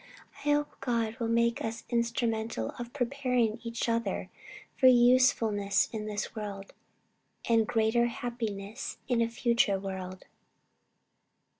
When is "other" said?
3.87-4.31